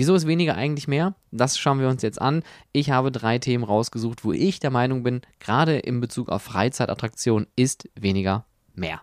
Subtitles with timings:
[0.00, 1.14] Wieso ist weniger eigentlich mehr?
[1.30, 2.42] Das schauen wir uns jetzt an.
[2.72, 7.46] Ich habe drei Themen rausgesucht, wo ich der Meinung bin, gerade in Bezug auf Freizeitattraktionen
[7.54, 9.02] ist weniger mehr.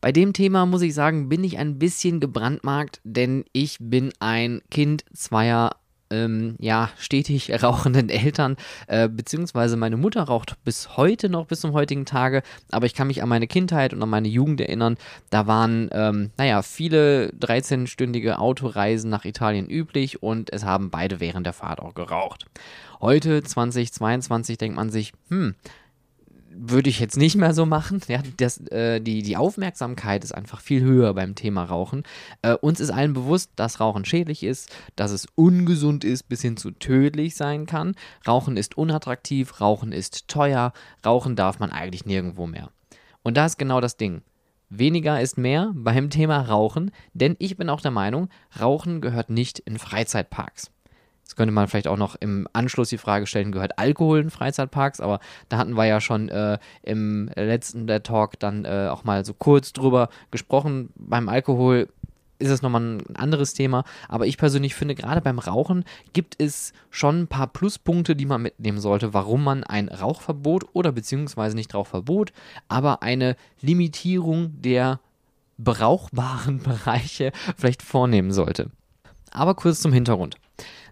[0.00, 4.62] Bei dem Thema muss ich sagen, bin ich ein bisschen gebrandmarkt, denn ich bin ein
[4.70, 5.76] Kind zweier
[6.10, 8.56] ähm, ja, stetig rauchenden Eltern,
[8.86, 13.06] äh, beziehungsweise meine Mutter raucht bis heute noch, bis zum heutigen Tage, aber ich kann
[13.06, 14.96] mich an meine Kindheit und an meine Jugend erinnern.
[15.30, 21.46] Da waren, ähm, naja, viele 13-stündige Autoreisen nach Italien üblich und es haben beide während
[21.46, 22.46] der Fahrt auch geraucht.
[23.00, 25.54] Heute, 2022, denkt man sich, hm,
[26.52, 28.00] würde ich jetzt nicht mehr so machen.
[28.08, 32.02] Ja, das, äh, die, die Aufmerksamkeit ist einfach viel höher beim Thema Rauchen.
[32.42, 36.56] Äh, uns ist allen bewusst, dass Rauchen schädlich ist, dass es ungesund ist, bis hin
[36.56, 37.94] zu tödlich sein kann.
[38.26, 40.72] Rauchen ist unattraktiv, Rauchen ist teuer,
[41.04, 42.70] Rauchen darf man eigentlich nirgendwo mehr.
[43.22, 44.22] Und da ist genau das Ding.
[44.68, 48.28] Weniger ist mehr beim Thema Rauchen, denn ich bin auch der Meinung,
[48.60, 50.70] Rauchen gehört nicht in Freizeitparks.
[51.30, 55.00] Jetzt könnte man vielleicht auch noch im Anschluss die Frage stellen, gehört Alkohol in Freizeitparks?
[55.00, 59.24] Aber da hatten wir ja schon äh, im letzten der Talk dann äh, auch mal
[59.24, 60.88] so kurz drüber gesprochen.
[60.96, 61.86] Beim Alkohol
[62.40, 63.84] ist es nochmal ein anderes Thema.
[64.08, 68.42] Aber ich persönlich finde, gerade beim Rauchen gibt es schon ein paar Pluspunkte, die man
[68.42, 72.32] mitnehmen sollte, warum man ein Rauchverbot oder beziehungsweise nicht Rauchverbot,
[72.66, 74.98] aber eine Limitierung der
[75.58, 78.72] brauchbaren Bereiche vielleicht vornehmen sollte.
[79.30, 80.38] Aber kurz zum Hintergrund.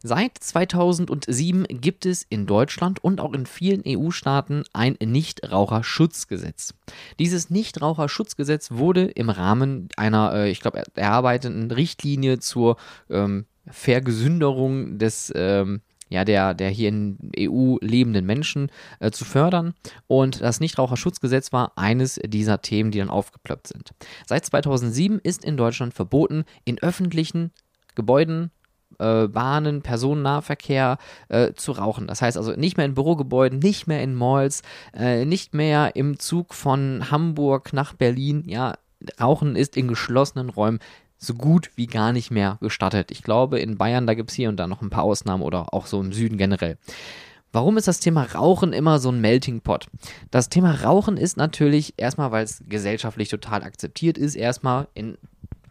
[0.03, 6.75] Seit 2007 gibt es in Deutschland und auch in vielen EU-Staaten ein Nichtraucherschutzgesetz.
[7.19, 12.77] Dieses Nichtraucherschutzgesetz wurde im Rahmen einer, äh, ich glaube, erarbeiteten Richtlinie zur
[13.11, 19.75] ähm, Vergesünderung des ähm, ja, der, der hier in EU lebenden Menschen äh, zu fördern.
[20.07, 23.91] Und das Nichtraucherschutzgesetz war eines dieser Themen, die dann aufgeplöppt sind.
[24.27, 27.53] Seit 2007 ist in Deutschland verboten, in öffentlichen
[27.95, 28.51] Gebäuden,
[28.99, 32.07] äh, Bahnen, Personennahverkehr äh, zu rauchen.
[32.07, 34.63] Das heißt also nicht mehr in Bürogebäuden, nicht mehr in Malls,
[34.95, 38.45] äh, nicht mehr im Zug von Hamburg nach Berlin.
[38.47, 38.75] Ja,
[39.21, 40.81] Rauchen ist in geschlossenen Räumen
[41.19, 43.11] so gut wie gar nicht mehr gestattet.
[43.11, 45.75] Ich glaube, in Bayern, da gibt es hier und da noch ein paar Ausnahmen oder
[45.75, 46.79] auch so im Süden generell.
[47.51, 49.87] Warum ist das Thema Rauchen immer so ein Melting Pot?
[50.31, 55.17] Das Thema Rauchen ist natürlich erstmal, weil es gesellschaftlich total akzeptiert ist, erstmal in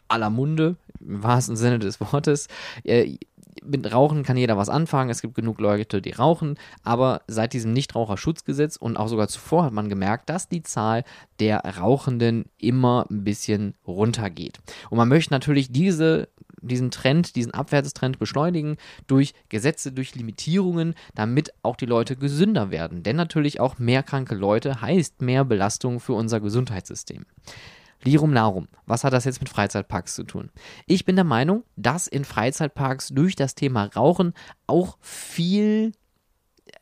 [0.07, 2.47] aller Munde, im wahrsten Sinne des Wortes.
[2.83, 3.17] Äh,
[3.63, 5.09] mit Rauchen kann jeder was anfangen.
[5.09, 6.57] Es gibt genug Leute, die rauchen.
[6.83, 11.03] Aber seit diesem Nichtraucherschutzgesetz und auch sogar zuvor hat man gemerkt, dass die Zahl
[11.39, 14.59] der Rauchenden immer ein bisschen runtergeht.
[14.89, 16.29] Und man möchte natürlich diese
[16.61, 23.03] diesen Trend, diesen Abwärtstrend beschleunigen durch Gesetze, durch Limitierungen, damit auch die Leute gesünder werden.
[23.03, 27.25] Denn natürlich auch mehr kranke Leute heißt mehr Belastung für unser Gesundheitssystem.
[28.07, 28.67] Lirum Larum.
[28.85, 30.49] Was hat das jetzt mit Freizeitparks zu tun?
[30.85, 34.33] Ich bin der Meinung, dass in Freizeitparks durch das Thema Rauchen
[34.65, 35.91] auch viel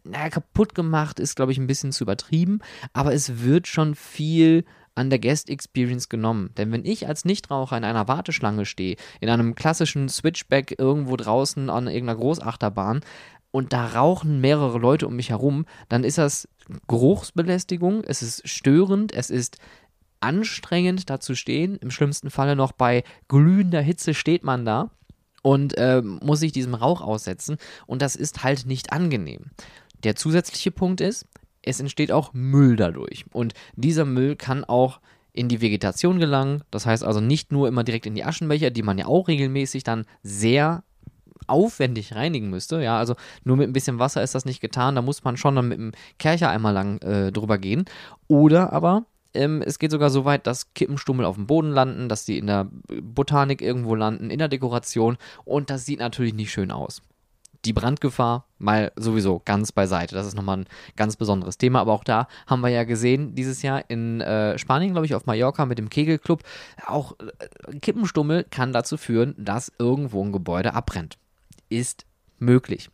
[0.03, 2.59] naja, kaputt gemacht ist, glaube ich, ein bisschen zu übertrieben,
[2.93, 6.51] aber es wird schon viel an der Guest Experience genommen.
[6.57, 11.69] Denn wenn ich als Nichtraucher in einer Warteschlange stehe, in einem klassischen Switchback irgendwo draußen
[11.69, 13.01] an irgendeiner Großachterbahn
[13.51, 16.47] und da rauchen mehrere Leute um mich herum, dann ist das
[16.87, 19.57] Geruchsbelästigung, es ist störend, es ist
[20.19, 21.77] anstrengend da zu stehen.
[21.77, 24.89] Im schlimmsten Falle noch bei glühender Hitze steht man da
[25.41, 27.57] und äh, muss sich diesem Rauch aussetzen.
[27.85, 29.51] Und das ist halt nicht angenehm.
[30.03, 31.25] Der zusätzliche Punkt ist,
[31.61, 33.25] es entsteht auch Müll dadurch.
[33.31, 34.99] Und dieser Müll kann auch
[35.33, 36.63] in die Vegetation gelangen.
[36.71, 39.83] Das heißt also nicht nur immer direkt in die Aschenbecher, die man ja auch regelmäßig
[39.83, 40.83] dann sehr
[41.47, 42.81] aufwendig reinigen müsste.
[42.81, 44.95] Ja, also nur mit ein bisschen Wasser ist das nicht getan.
[44.95, 47.85] Da muss man schon dann mit dem Kercher einmal lang äh, drüber gehen.
[48.27, 52.25] Oder aber ähm, es geht sogar so weit, dass Kippenstummel auf dem Boden landen, dass
[52.25, 52.67] die in der
[53.01, 57.01] Botanik irgendwo landen, in der Dekoration und das sieht natürlich nicht schön aus.
[57.65, 60.13] Die Brandgefahr mal sowieso ganz beiseite.
[60.13, 60.65] Das ist nochmal ein
[60.95, 61.79] ganz besonderes Thema.
[61.79, 65.25] Aber auch da haben wir ja gesehen, dieses Jahr in äh, Spanien, glaube ich, auf
[65.25, 66.43] Mallorca mit dem Kegelclub,
[66.85, 71.17] auch äh, Kippenstummel kann dazu führen, dass irgendwo ein Gebäude abbrennt.
[71.69, 72.05] Ist
[72.37, 72.91] möglich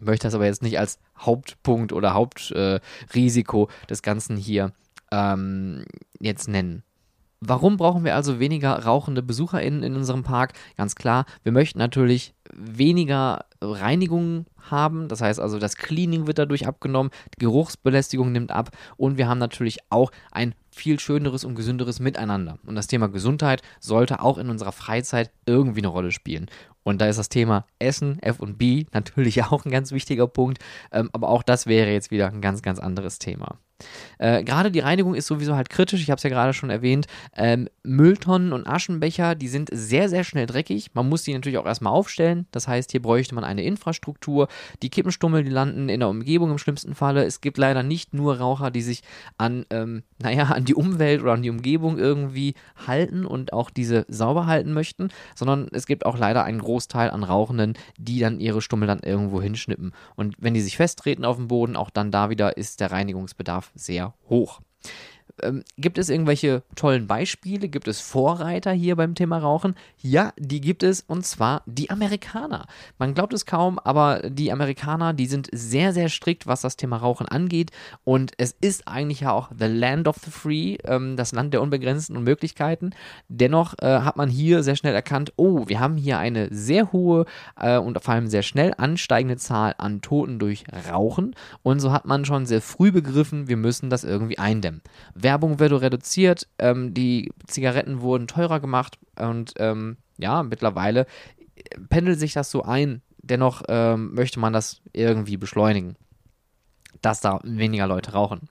[0.00, 4.72] möchte das aber jetzt nicht als Hauptpunkt oder Hauptrisiko äh, des Ganzen hier
[5.10, 5.84] ähm,
[6.20, 6.82] jetzt nennen.
[7.40, 10.52] Warum brauchen wir also weniger rauchende BesucherInnen in unserem Park?
[10.76, 15.08] Ganz klar, wir möchten natürlich weniger Reinigung haben.
[15.08, 19.38] Das heißt also, das Cleaning wird dadurch abgenommen, die Geruchsbelästigung nimmt ab und wir haben
[19.38, 22.58] natürlich auch ein viel schöneres und gesünderes Miteinander.
[22.64, 26.46] Und das Thema Gesundheit sollte auch in unserer Freizeit irgendwie eine Rolle spielen.
[26.82, 30.58] Und da ist das Thema Essen, F&B natürlich auch ein ganz wichtiger Punkt.
[30.92, 33.58] Ähm, aber auch das wäre jetzt wieder ein ganz, ganz anderes Thema.
[34.18, 36.02] Äh, gerade die Reinigung ist sowieso halt kritisch.
[36.02, 37.06] Ich habe es ja gerade schon erwähnt.
[37.36, 40.90] Ähm, Mülltonnen und Aschenbecher, die sind sehr, sehr schnell dreckig.
[40.94, 42.46] Man muss die natürlich auch erstmal aufstellen.
[42.50, 44.48] Das heißt, hier bräuchte man eine Infrastruktur.
[44.82, 47.24] Die Kippenstummel, die landen in der Umgebung im schlimmsten Falle.
[47.24, 49.02] Es gibt leider nicht nur Raucher, die sich
[49.38, 52.54] an, ähm, naja, an die Umwelt oder an die Umgebung irgendwie
[52.86, 57.24] halten und auch diese sauber halten möchten, sondern es gibt auch leider einen Großteil an
[57.24, 59.92] Rauchenden, die dann ihre Stummel dann irgendwo hinschnippen.
[60.16, 63.70] Und wenn die sich festtreten auf dem Boden, auch dann da wieder ist der Reinigungsbedarf
[63.74, 64.60] sehr hoch.
[65.42, 67.68] Ähm, gibt es irgendwelche tollen Beispiele?
[67.68, 69.74] Gibt es Vorreiter hier beim Thema Rauchen?
[69.98, 72.66] Ja, die gibt es und zwar die Amerikaner.
[72.98, 76.96] Man glaubt es kaum, aber die Amerikaner, die sind sehr, sehr strikt, was das Thema
[76.96, 77.70] Rauchen angeht
[78.04, 81.62] und es ist eigentlich ja auch the land of the free, ähm, das Land der
[81.62, 82.90] unbegrenzten Möglichkeiten.
[83.28, 87.26] Dennoch äh, hat man hier sehr schnell erkannt, oh, wir haben hier eine sehr hohe
[87.56, 92.04] äh, und vor allem sehr schnell ansteigende Zahl an Toten durch Rauchen und so hat
[92.04, 94.82] man schon sehr früh begriffen, wir müssen das irgendwie eindämmen.
[95.22, 101.06] Werbung wurde reduziert, ähm, die Zigaretten wurden teurer gemacht und ähm, ja, mittlerweile
[101.88, 103.02] pendelt sich das so ein.
[103.22, 105.96] Dennoch ähm, möchte man das irgendwie beschleunigen,
[107.02, 108.48] dass da weniger Leute rauchen.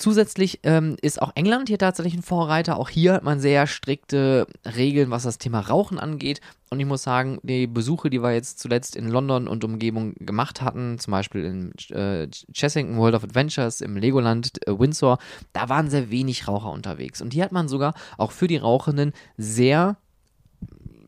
[0.00, 2.78] Zusätzlich ähm, ist auch England hier tatsächlich ein Vorreiter.
[2.78, 6.40] Auch hier hat man sehr strikte Regeln, was das Thema Rauchen angeht.
[6.70, 10.62] Und ich muss sagen, die Besuche, die wir jetzt zuletzt in London und Umgebung gemacht
[10.62, 15.18] hatten, zum Beispiel in äh, Chessington World of Adventures, im Legoland äh, Windsor,
[15.52, 17.20] da waren sehr wenig Raucher unterwegs.
[17.20, 19.98] Und hier hat man sogar auch für die Rauchenden sehr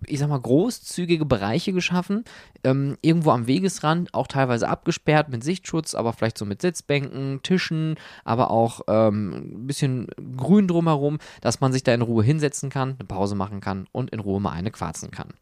[0.06, 2.24] ich sag mal, großzügige Bereiche geschaffen,
[2.64, 7.96] ähm, irgendwo am Wegesrand, auch teilweise abgesperrt mit Sichtschutz, aber vielleicht so mit Sitzbänken, Tischen,
[8.24, 12.96] aber auch ähm, ein bisschen grün drumherum, dass man sich da in Ruhe hinsetzen kann,
[12.98, 15.34] eine Pause machen kann und in Ruhe mal eine quarzen kann.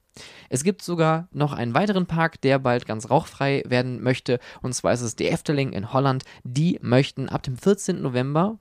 [0.49, 4.93] Es gibt sogar noch einen weiteren Park, der bald ganz rauchfrei werden möchte, und zwar
[4.93, 6.25] ist es die Efteling in Holland.
[6.43, 8.03] Die möchten ab dem 14.
[8.03, 8.59] November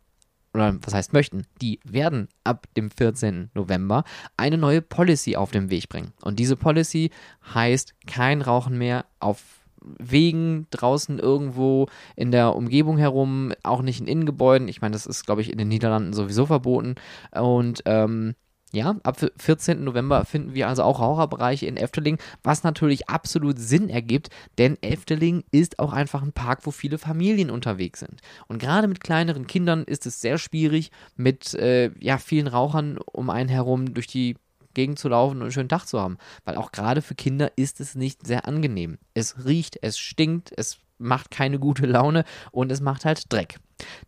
[0.54, 3.51] oder was heißt möchten, die werden ab dem 14.
[3.54, 4.04] November
[4.38, 6.13] eine neue Policy auf den Weg bringen.
[6.22, 7.12] Und diese Policy
[7.54, 9.44] heißt kein Rauchen mehr auf
[9.81, 11.88] Wegen draußen irgendwo
[12.18, 14.68] in der Umgebung herum, auch nicht in Innengebäuden.
[14.68, 16.96] Ich meine, das ist, glaube ich, in den Niederlanden sowieso verboten.
[17.31, 18.36] Und ähm,
[18.71, 19.83] ja, ab 14.
[19.83, 25.44] November finden wir also auch Raucherbereiche in Efteling, was natürlich absolut Sinn ergibt, denn Efteling
[25.51, 28.21] ist auch einfach ein Park, wo viele Familien unterwegs sind.
[28.48, 33.30] Und gerade mit kleineren Kindern ist es sehr schwierig, mit äh, ja, vielen Rauchern um
[33.30, 34.36] einen herum durch die
[34.75, 36.18] Gegend zu laufen und einen schönen Tag zu haben.
[36.45, 39.00] Weil auch gerade für Kinder ist es nicht sehr angenehm.
[39.15, 43.60] Es riecht, es stinkt, es macht keine gute Laune und es macht halt Dreck.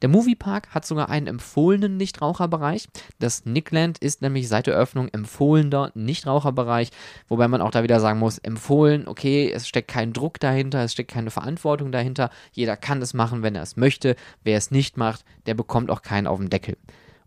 [0.01, 2.87] Der Moviepark hat sogar einen empfohlenen Nichtraucherbereich.
[3.19, 6.89] Das Nickland ist nämlich seit der Öffnung empfohlener Nichtraucherbereich,
[7.27, 10.93] wobei man auch da wieder sagen muss, empfohlen, okay, es steckt kein Druck dahinter, es
[10.93, 12.29] steckt keine Verantwortung dahinter.
[12.51, 14.15] Jeder kann es machen, wenn er es möchte.
[14.43, 16.77] Wer es nicht macht, der bekommt auch keinen auf den Deckel.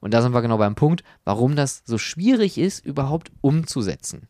[0.01, 4.29] Und da sind wir genau beim Punkt, warum das so schwierig ist, überhaupt umzusetzen.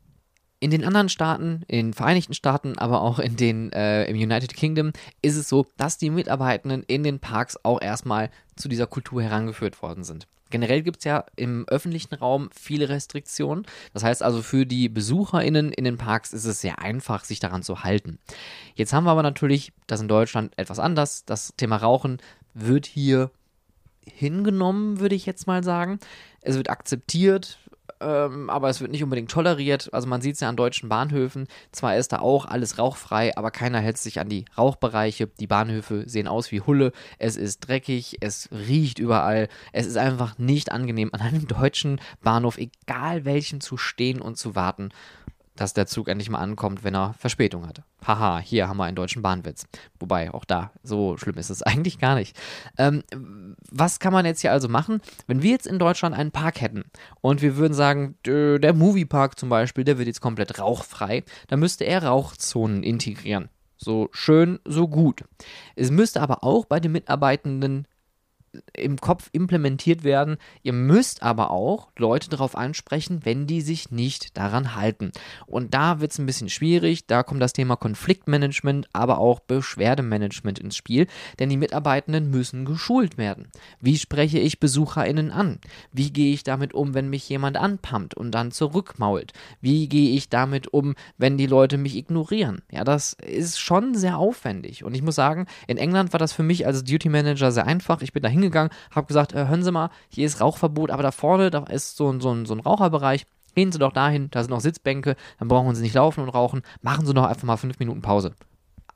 [0.65, 4.55] In den anderen Staaten, in den Vereinigten Staaten, aber auch in den, äh, im United
[4.55, 9.23] Kingdom ist es so, dass die Mitarbeitenden in den Parks auch erstmal zu dieser Kultur
[9.23, 10.27] herangeführt worden sind.
[10.49, 13.67] Generell gibt es ja im öffentlichen Raum viele Restriktionen.
[13.93, 17.63] Das heißt also, für die BesucherInnen in den Parks ist es sehr einfach, sich daran
[17.63, 18.19] zu halten.
[18.75, 21.27] Jetzt haben wir aber natürlich das in Deutschland etwas anders.
[21.27, 22.23] Das Thema Rauchen
[22.55, 23.31] wird hier
[24.07, 25.99] hingenommen, würde ich jetzt mal sagen.
[26.41, 27.59] Es wird akzeptiert,
[28.01, 29.93] ähm, aber es wird nicht unbedingt toleriert.
[29.93, 31.47] Also man sieht es ja an deutschen Bahnhöfen.
[31.73, 35.27] Zwar ist da auch alles rauchfrei, aber keiner hält sich an die Rauchbereiche.
[35.27, 36.93] Die Bahnhöfe sehen aus wie Hulle.
[37.19, 39.49] Es ist dreckig, es riecht überall.
[39.73, 44.55] Es ist einfach nicht angenehm, an einem deutschen Bahnhof, egal welchen, zu stehen und zu
[44.55, 44.91] warten
[45.57, 47.83] dass der Zug endlich mal ankommt, wenn er Verspätung hat.
[48.07, 49.67] Haha, hier haben wir einen deutschen Bahnwitz.
[49.99, 52.37] Wobei, auch da, so schlimm ist es eigentlich gar nicht.
[52.79, 53.03] Ähm,
[53.71, 55.01] was kann man jetzt hier also machen?
[55.27, 56.85] Wenn wir jetzt in Deutschland einen Park hätten
[57.21, 61.85] und wir würden sagen, der Moviepark zum Beispiel, der wird jetzt komplett rauchfrei, dann müsste
[61.85, 63.49] er Rauchzonen integrieren.
[63.77, 65.25] So schön, so gut.
[65.77, 67.87] Es müsste aber auch bei den Mitarbeitenden
[68.77, 70.37] im Kopf implementiert werden.
[70.63, 75.13] Ihr müsst aber auch Leute darauf ansprechen, wenn die sich nicht daran halten.
[75.47, 77.07] Und da wird es ein bisschen schwierig.
[77.07, 81.07] Da kommt das Thema Konfliktmanagement, aber auch Beschwerdemanagement ins Spiel,
[81.39, 83.49] denn die Mitarbeitenden müssen geschult werden.
[83.81, 85.59] Wie spreche ich BesucherInnen an?
[85.93, 89.33] Wie gehe ich damit um, wenn mich jemand anpumpt und dann zurückmault?
[89.61, 92.63] Wie gehe ich damit um, wenn die Leute mich ignorieren?
[92.71, 94.85] Ja, das ist schon sehr aufwendig.
[94.85, 98.03] Und ich muss sagen, in England war das für mich als Duty Manager sehr einfach.
[98.03, 101.11] Ich bin da hingegangen, habe gesagt, äh, hören Sie mal, hier ist Rauchverbot, aber da
[101.11, 103.27] vorne, da ist so, so, so ein Raucherbereich.
[103.55, 106.63] Gehen Sie doch dahin, da sind noch Sitzbänke, dann brauchen Sie nicht laufen und rauchen.
[106.83, 108.35] Machen Sie doch einfach mal fünf Minuten Pause.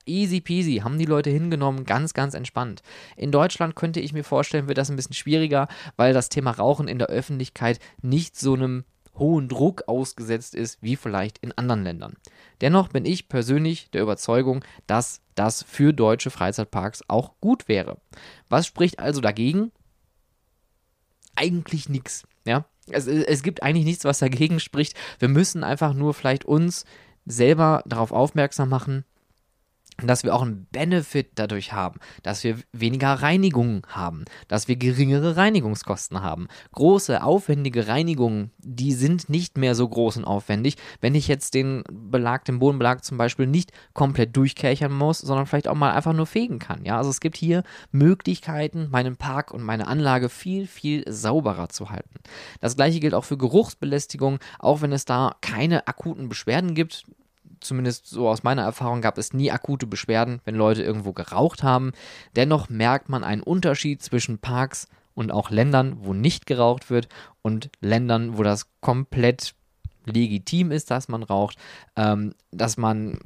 [0.04, 2.82] Easy peasy, haben die Leute hingenommen, ganz, ganz entspannt.
[3.16, 6.88] In Deutschland könnte ich mir vorstellen, wird das ein bisschen schwieriger, weil das Thema Rauchen
[6.88, 8.84] in der Öffentlichkeit nicht so einem
[9.18, 12.14] hohen Druck ausgesetzt ist, wie vielleicht in anderen Ländern.
[12.60, 17.98] Dennoch bin ich persönlich der Überzeugung, dass das für deutsche Freizeitparks auch gut wäre.
[18.48, 19.72] Was spricht also dagegen?
[21.36, 22.26] Eigentlich nichts.
[22.44, 22.66] Ja?
[22.90, 24.96] Es, es gibt eigentlich nichts, was dagegen spricht.
[25.18, 26.84] Wir müssen einfach nur vielleicht uns
[27.26, 29.04] selber darauf aufmerksam machen,
[30.02, 35.36] dass wir auch einen Benefit dadurch haben, dass wir weniger Reinigungen haben, dass wir geringere
[35.36, 36.46] Reinigungskosten haben.
[36.72, 41.82] Große, aufwendige Reinigungen, die sind nicht mehr so groß und aufwendig, wenn ich jetzt den
[41.90, 46.26] Belag, den Bodenbelag zum Beispiel nicht komplett durchkärchern muss, sondern vielleicht auch mal einfach nur
[46.26, 46.84] fegen kann.
[46.84, 51.90] Ja, also es gibt hier Möglichkeiten, meinen Park und meine Anlage viel, viel sauberer zu
[51.90, 52.20] halten.
[52.60, 57.04] Das gleiche gilt auch für Geruchsbelästigung, auch wenn es da keine akuten Beschwerden gibt
[57.60, 61.92] zumindest so aus meiner Erfahrung, gab es nie akute Beschwerden, wenn Leute irgendwo geraucht haben.
[62.36, 67.08] Dennoch merkt man einen Unterschied zwischen Parks und auch Ländern, wo nicht geraucht wird
[67.42, 69.54] und Ländern, wo das komplett
[70.06, 71.58] legitim ist, dass man raucht,
[71.96, 73.18] ähm, dass man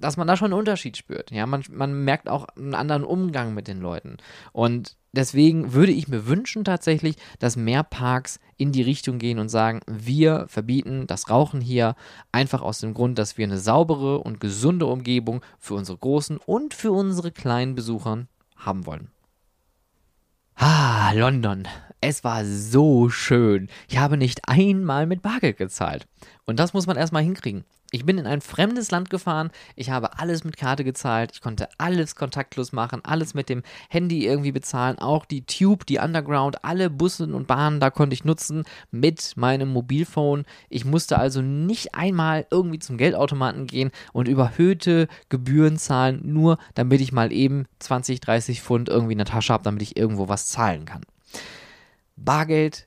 [0.00, 1.30] dass man da schon einen Unterschied spürt.
[1.30, 4.18] Ja, man, man merkt auch einen anderen Umgang mit den Leuten.
[4.52, 9.48] Und deswegen würde ich mir wünschen tatsächlich, dass mehr Parks in die Richtung gehen und
[9.48, 11.94] sagen, wir verbieten das Rauchen hier
[12.32, 16.74] einfach aus dem Grund, dass wir eine saubere und gesunde Umgebung für unsere großen und
[16.74, 18.26] für unsere kleinen Besucher
[18.56, 19.10] haben wollen.
[20.54, 21.68] Ah, London.
[22.00, 23.68] Es war so schön.
[23.88, 26.06] Ich habe nicht einmal mit Bargeld gezahlt.
[26.46, 27.64] Und das muss man erstmal hinkriegen.
[27.90, 31.70] Ich bin in ein fremdes Land gefahren, ich habe alles mit Karte gezahlt, ich konnte
[31.78, 36.90] alles kontaktlos machen, alles mit dem Handy irgendwie bezahlen, auch die Tube, die Underground, alle
[36.90, 40.44] Busse und Bahnen, da konnte ich nutzen mit meinem Mobilphone.
[40.68, 47.00] Ich musste also nicht einmal irgendwie zum Geldautomaten gehen und überhöhte Gebühren zahlen, nur damit
[47.00, 50.48] ich mal eben 20, 30 Pfund irgendwie in der Tasche habe, damit ich irgendwo was
[50.48, 51.06] zahlen kann.
[52.16, 52.86] Bargeld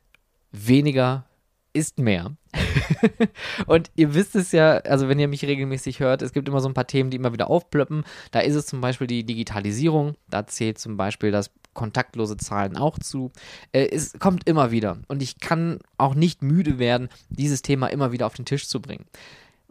[0.51, 1.25] weniger
[1.73, 2.35] ist mehr.
[3.65, 6.67] und ihr wisst es ja, also wenn ihr mich regelmäßig hört, es gibt immer so
[6.67, 8.03] ein paar Themen, die immer wieder aufplöppen.
[8.31, 12.99] Da ist es zum Beispiel die Digitalisierung, da zählt zum Beispiel das kontaktlose Zahlen auch
[12.99, 13.31] zu.
[13.71, 18.11] Äh, es kommt immer wieder und ich kann auch nicht müde werden, dieses Thema immer
[18.11, 19.05] wieder auf den Tisch zu bringen.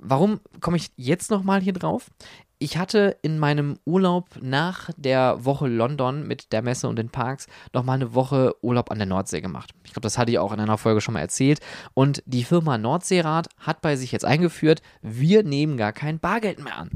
[0.03, 2.11] Warum komme ich jetzt nochmal hier drauf?
[2.59, 7.47] Ich hatte in meinem Urlaub nach der Woche London mit der Messe und den Parks
[7.73, 9.73] nochmal eine Woche Urlaub an der Nordsee gemacht.
[9.85, 11.61] Ich glaube, das hatte ich auch in einer Folge schon mal erzählt.
[11.95, 16.77] Und die Firma Nordseerad hat bei sich jetzt eingeführt, wir nehmen gar kein Bargeld mehr
[16.77, 16.91] an.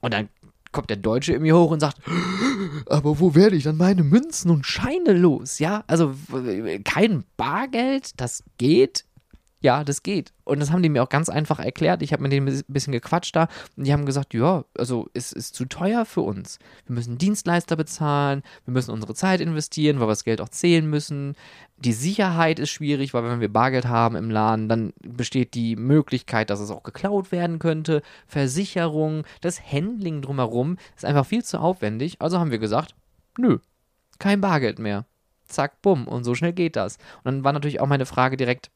[0.00, 0.28] Und dann
[0.72, 1.98] kommt der Deutsche mir hoch und sagt,
[2.86, 5.58] aber wo werde ich dann meine Münzen und Scheine los?
[5.58, 6.14] Ja, also
[6.84, 9.04] kein Bargeld, das geht
[9.60, 10.32] ja, das geht.
[10.44, 12.02] Und das haben die mir auch ganz einfach erklärt.
[12.02, 15.32] Ich habe mit denen ein bisschen gequatscht da und die haben gesagt, ja, also es
[15.32, 16.58] ist zu teuer für uns.
[16.86, 20.88] Wir müssen Dienstleister bezahlen, wir müssen unsere Zeit investieren, weil wir das Geld auch zählen
[20.88, 21.34] müssen.
[21.76, 26.50] Die Sicherheit ist schwierig, weil wenn wir Bargeld haben im Laden, dann besteht die Möglichkeit,
[26.50, 28.02] dass es auch geklaut werden könnte.
[28.26, 32.16] Versicherung, das Handling drumherum ist einfach viel zu aufwendig.
[32.20, 32.94] Also haben wir gesagt,
[33.36, 33.58] nö,
[34.20, 35.04] kein Bargeld mehr.
[35.46, 36.06] Zack, bumm.
[36.06, 36.98] Und so schnell geht das.
[37.18, 38.70] Und dann war natürlich auch meine Frage direkt,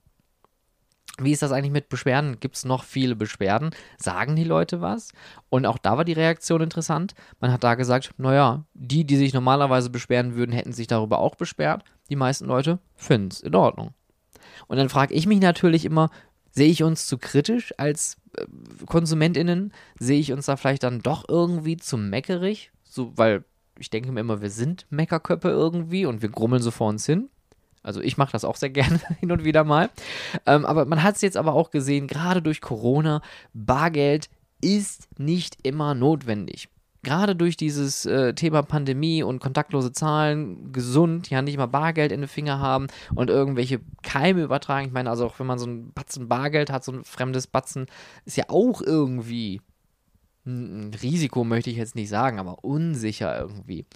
[1.18, 2.40] wie ist das eigentlich mit Beschwerden?
[2.40, 3.70] Gibt es noch viele Beschwerden?
[3.98, 5.12] Sagen die Leute was?
[5.50, 7.14] Und auch da war die Reaktion interessant.
[7.40, 11.34] Man hat da gesagt, naja, die, die sich normalerweise beschweren würden, hätten sich darüber auch
[11.34, 11.84] beschwert.
[12.08, 13.92] Die meisten Leute finden es in Ordnung.
[14.68, 16.10] Und dann frage ich mich natürlich immer,
[16.50, 18.46] sehe ich uns zu kritisch als äh,
[18.86, 19.72] KonsumentInnen?
[19.98, 22.72] Sehe ich uns da vielleicht dann doch irgendwie zu meckerig?
[22.84, 23.44] So, weil
[23.78, 27.28] ich denke mir immer, wir sind Meckerköppe irgendwie und wir grummeln so vor uns hin.
[27.82, 29.90] Also ich mache das auch sehr gerne hin und wieder mal.
[30.46, 33.22] Ähm, aber man hat es jetzt aber auch gesehen, gerade durch Corona,
[33.52, 34.28] Bargeld
[34.60, 36.68] ist nicht immer notwendig.
[37.04, 42.20] Gerade durch dieses äh, Thema Pandemie und kontaktlose Zahlen, gesund, ja, nicht mal Bargeld in
[42.20, 42.86] den Finger haben
[43.16, 44.86] und irgendwelche Keime übertragen.
[44.86, 47.86] Ich meine, also auch wenn man so ein Batzen Bargeld hat, so ein fremdes Batzen,
[48.24, 49.60] ist ja auch irgendwie
[50.44, 53.86] Risiko möchte ich jetzt nicht sagen, aber unsicher irgendwie.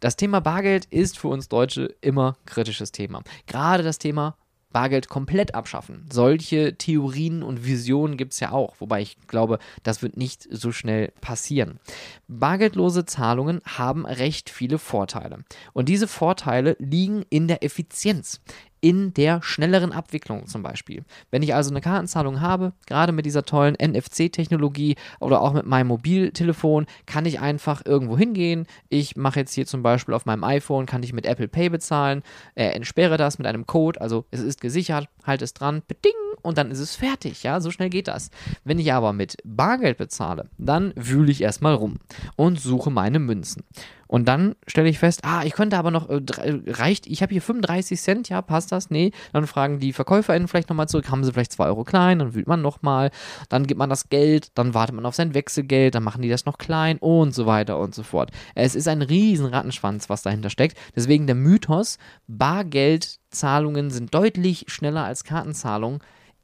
[0.00, 3.22] Das Thema Bargeld ist für uns Deutsche immer kritisches Thema.
[3.46, 4.36] Gerade das Thema
[4.72, 6.06] Bargeld komplett abschaffen.
[6.10, 10.70] Solche Theorien und Visionen gibt es ja auch, wobei ich glaube, das wird nicht so
[10.72, 11.80] schnell passieren.
[12.28, 15.44] Bargeldlose Zahlungen haben recht viele Vorteile.
[15.72, 18.40] Und diese Vorteile liegen in der Effizienz
[18.80, 21.04] in der schnelleren Abwicklung zum Beispiel.
[21.30, 25.88] Wenn ich also eine Kartenzahlung habe, gerade mit dieser tollen NFC-Technologie oder auch mit meinem
[25.88, 28.66] Mobiltelefon, kann ich einfach irgendwo hingehen.
[28.88, 32.22] Ich mache jetzt hier zum Beispiel auf meinem iPhone, kann ich mit Apple Pay bezahlen,
[32.54, 36.58] äh, entsperre das mit einem Code, also es ist gesichert, halte es dran, beding, und
[36.58, 38.30] dann ist es fertig, ja, so schnell geht das.
[38.64, 41.98] Wenn ich aber mit Bargeld bezahle, dann wühle ich erstmal rum
[42.36, 43.64] und suche meine Münzen.
[44.10, 46.20] Und dann stelle ich fest, ah, ich könnte aber noch, äh,
[46.66, 48.90] reicht, ich habe hier 35 Cent, ja, passt das?
[48.90, 49.12] Nee.
[49.32, 52.48] Dann fragen die VerkäuferInnen vielleicht nochmal zurück, haben sie vielleicht 2 Euro klein, dann wühlt
[52.48, 53.12] man nochmal,
[53.50, 56.44] dann gibt man das Geld, dann wartet man auf sein Wechselgeld, dann machen die das
[56.44, 58.32] noch klein und so weiter und so fort.
[58.56, 60.76] Es ist ein riesen Rattenschwanz, was dahinter steckt.
[60.96, 66.00] Deswegen der Mythos, Bargeldzahlungen sind deutlich schneller als Kartenzahlungen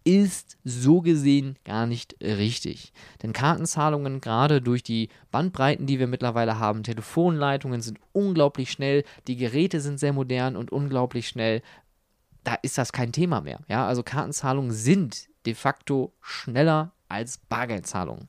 [0.06, 2.92] ist so gesehen gar nicht richtig.
[3.22, 9.36] Denn Kartenzahlungen, gerade durch die Bandbreiten, die wir mittlerweile haben, Telefonleitungen sind unglaublich schnell, die
[9.36, 11.60] Geräte sind sehr modern und unglaublich schnell.
[12.44, 13.58] Da ist das kein Thema mehr.
[13.68, 18.28] Ja, also Kartenzahlungen sind de facto schneller als Bargeldzahlungen.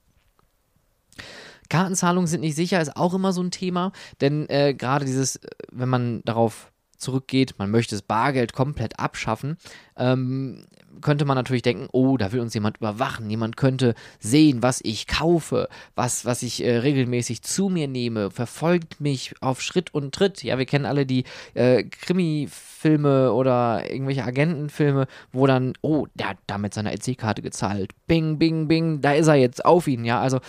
[1.69, 5.49] Kartenzahlungen sind nicht sicher, ist auch immer so ein Thema, denn äh, gerade dieses, äh,
[5.71, 9.57] wenn man darauf zurückgeht, man möchte das Bargeld komplett abschaffen,
[9.97, 10.65] ähm,
[11.01, 15.07] könnte man natürlich denken, oh, da will uns jemand überwachen, jemand könnte sehen, was ich
[15.07, 20.43] kaufe, was, was ich äh, regelmäßig zu mir nehme, verfolgt mich auf Schritt und Tritt.
[20.43, 21.23] Ja, wir kennen alle die
[21.53, 27.91] äh, Krimi-Filme oder irgendwelche Agentenfilme, wo dann, oh, der hat damit seine EC-Karte gezahlt.
[28.07, 30.05] Bing, bing, bing, da ist er jetzt auf ihn.
[30.05, 30.39] Ja, also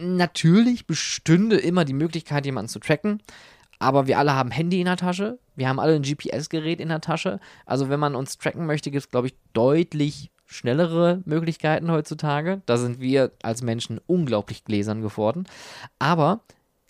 [0.00, 3.20] natürlich bestünde immer die Möglichkeit, jemanden zu tracken
[3.78, 7.00] aber wir alle haben Handy in der Tasche, wir haben alle ein GPS-Gerät in der
[7.00, 7.40] Tasche.
[7.66, 12.62] Also wenn man uns tracken möchte, gibt es, glaube ich, deutlich schnellere Möglichkeiten heutzutage.
[12.66, 15.46] Da sind wir als Menschen unglaublich gläsern geworden.
[15.98, 16.40] Aber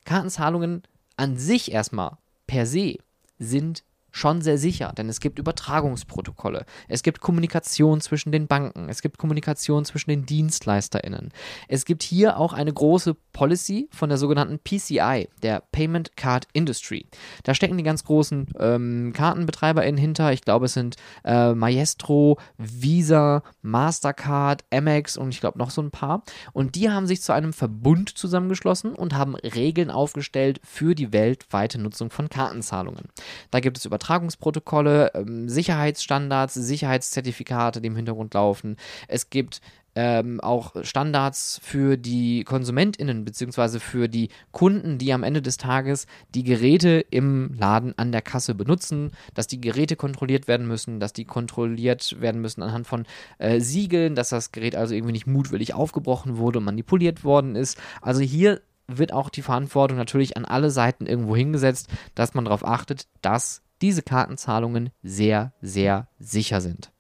[0.04, 0.82] Kartenzahlungen
[1.16, 2.16] an sich erstmal
[2.46, 2.96] per se
[3.38, 3.82] sind
[4.18, 9.18] schon sehr sicher, denn es gibt Übertragungsprotokolle, es gibt Kommunikation zwischen den Banken, es gibt
[9.18, 11.30] Kommunikation zwischen den DienstleisterInnen.
[11.68, 17.06] Es gibt hier auch eine große Policy von der sogenannten PCI, der Payment Card Industry.
[17.44, 20.32] Da stecken die ganz großen ähm, KartenbetreiberInnen hinter.
[20.32, 25.90] Ich glaube, es sind äh, Maestro, Visa, Mastercard, Amex und ich glaube noch so ein
[25.90, 26.22] paar.
[26.52, 31.80] Und die haben sich zu einem Verbund zusammengeschlossen und haben Regeln aufgestellt für die weltweite
[31.80, 33.04] Nutzung von Kartenzahlungen.
[33.50, 38.76] Da gibt es Übertragungsprotokolle Übertragungsprotokolle, ähm, Sicherheitsstandards, Sicherheitszertifikate, die im Hintergrund laufen.
[39.06, 39.60] Es gibt
[39.94, 43.80] ähm, auch Standards für die KonsumentInnen bzw.
[43.80, 48.54] für die Kunden, die am Ende des Tages die Geräte im Laden an der Kasse
[48.54, 53.04] benutzen, dass die Geräte kontrolliert werden müssen, dass die kontrolliert werden müssen anhand von
[53.38, 57.76] äh, Siegeln, dass das Gerät also irgendwie nicht mutwillig aufgebrochen wurde und manipuliert worden ist.
[58.00, 62.64] Also hier wird auch die Verantwortung natürlich an alle Seiten irgendwo hingesetzt, dass man darauf
[62.64, 66.90] achtet, dass diese Kartenzahlungen sehr, sehr sicher sind.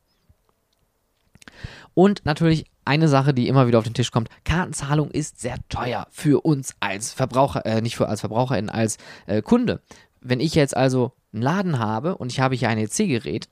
[1.94, 6.06] Und natürlich eine Sache, die immer wieder auf den Tisch kommt: Kartenzahlung ist sehr teuer
[6.10, 9.82] für uns als Verbraucher, äh, nicht für als Verbraucherin, als äh, Kunde.
[10.20, 13.48] Wenn ich jetzt also einen Laden habe und ich habe hier ein EC-Gerät,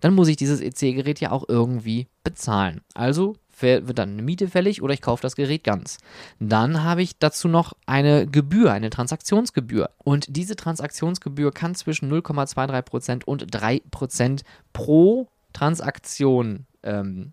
[0.00, 2.80] dann muss ich dieses EC-Gerät ja auch irgendwie bezahlen.
[2.94, 5.98] Also wird dann eine Miete fällig oder ich kaufe das Gerät ganz.
[6.40, 9.90] Dann habe ich dazu noch eine Gebühr, eine Transaktionsgebühr.
[9.98, 17.32] Und diese Transaktionsgebühr kann zwischen 0,23% und 3% pro Transaktion ähm,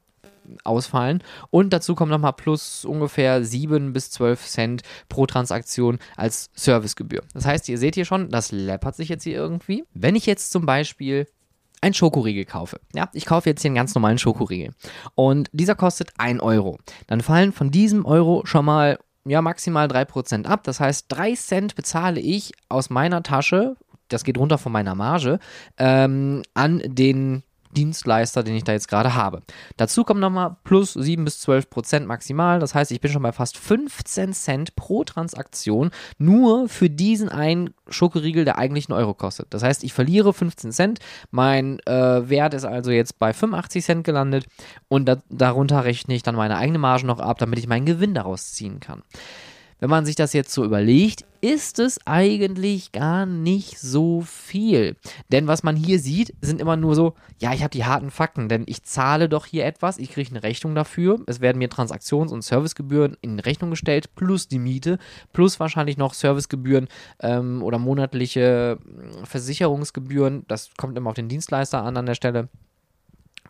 [0.63, 1.23] ausfallen.
[1.51, 7.23] Und dazu kommt nochmal plus ungefähr 7 bis 12 Cent pro Transaktion als Servicegebühr.
[7.33, 9.83] Das heißt, ihr seht hier schon, das läppert sich jetzt hier irgendwie.
[9.93, 11.27] Wenn ich jetzt zum Beispiel
[11.81, 12.79] ein Schokoriegel kaufe.
[12.93, 14.73] Ja, ich kaufe jetzt hier einen ganz normalen Schokoriegel.
[15.15, 16.77] Und dieser kostet 1 Euro.
[17.07, 20.63] Dann fallen von diesem Euro schon mal ja, maximal 3% ab.
[20.63, 23.75] Das heißt, 3 Cent bezahle ich aus meiner Tasche,
[24.07, 25.39] das geht runter von meiner Marge,
[25.77, 27.43] ähm, an den
[27.75, 29.41] Dienstleister, den ich da jetzt gerade habe.
[29.77, 32.59] Dazu kommen nochmal plus 7 bis 12 Prozent maximal.
[32.59, 37.73] Das heißt, ich bin schon bei fast 15 Cent pro Transaktion nur für diesen einen
[37.87, 39.53] Schokoriegel, der eigentlich einen Euro kostet.
[39.53, 40.99] Das heißt, ich verliere 15 Cent.
[41.31, 44.45] Mein äh, Wert ist also jetzt bei 85 Cent gelandet
[44.87, 48.13] und da, darunter rechne ich dann meine eigene Marge noch ab, damit ich meinen Gewinn
[48.13, 49.03] daraus ziehen kann.
[49.79, 54.97] Wenn man sich das jetzt so überlegt, ist es eigentlich gar nicht so viel.
[55.31, 58.49] Denn was man hier sieht, sind immer nur so, ja, ich habe die harten Fakten,
[58.49, 62.31] denn ich zahle doch hier etwas, ich kriege eine Rechnung dafür, es werden mir Transaktions-
[62.31, 64.99] und Servicegebühren in Rechnung gestellt, plus die Miete,
[65.31, 66.89] plus wahrscheinlich noch Servicegebühren
[67.21, 72.49] ähm, oder monatliche hm, Versicherungsgebühren, das kommt immer auf den Dienstleister an an der Stelle.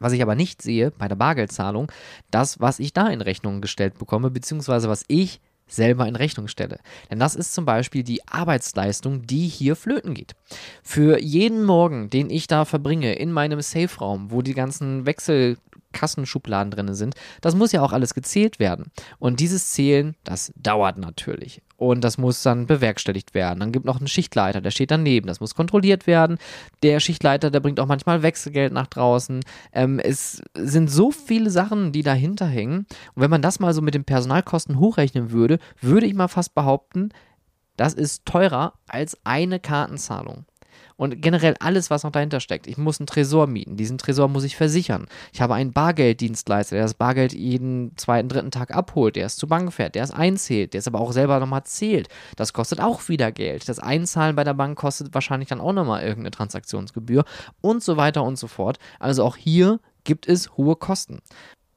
[0.01, 1.91] Was ich aber nicht sehe bei der Bargeldzahlung,
[2.31, 6.79] das, was ich da in Rechnung gestellt bekomme, beziehungsweise was ich selber in Rechnung stelle.
[7.09, 10.35] Denn das ist zum Beispiel die Arbeitsleistung, die hier flöten geht.
[10.83, 15.57] Für jeden Morgen, den ich da verbringe in meinem Safe-Raum, wo die ganzen Wechsel
[15.93, 17.15] Kassenschubladen drin sind.
[17.41, 18.91] Das muss ja auch alles gezählt werden.
[19.19, 21.61] Und dieses Zählen, das dauert natürlich.
[21.77, 23.59] Und das muss dann bewerkstelligt werden.
[23.59, 25.27] Dann gibt noch einen Schichtleiter, der steht daneben.
[25.27, 26.37] Das muss kontrolliert werden.
[26.83, 29.41] Der Schichtleiter, der bringt auch manchmal Wechselgeld nach draußen.
[29.71, 32.85] Ähm, es sind so viele Sachen, die dahinter hängen.
[33.15, 36.53] Und wenn man das mal so mit den Personalkosten hochrechnen würde, würde ich mal fast
[36.53, 37.09] behaupten,
[37.77, 40.45] das ist teurer als eine Kartenzahlung
[40.95, 42.67] und generell alles, was noch dahinter steckt.
[42.67, 45.07] Ich muss einen Tresor mieten, diesen Tresor muss ich versichern.
[45.33, 49.49] Ich habe einen Bargelddienstleister, der das Bargeld jeden zweiten, dritten Tag abholt, der es zur
[49.49, 52.09] Bank fährt, der es einzählt, der es aber auch selber nochmal zählt.
[52.35, 53.67] Das kostet auch wieder Geld.
[53.69, 57.23] Das Einzahlen bei der Bank kostet wahrscheinlich dann auch nochmal irgendeine Transaktionsgebühr
[57.61, 58.77] und so weiter und so fort.
[58.99, 61.19] Also auch hier gibt es hohe Kosten.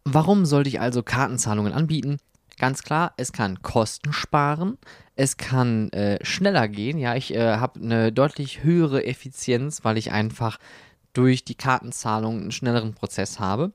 [0.05, 2.19] Warum sollte ich also Kartenzahlungen anbieten?
[2.59, 4.79] Ganz klar, es kann Kosten sparen,
[5.17, 6.99] es kann äh, schneller gehen.
[6.99, 10.59] Ja, ich äh, habe eine deutlich höhere Effizienz, weil ich einfach
[11.13, 13.73] durch die Kartenzahlung einen schnelleren Prozess habe.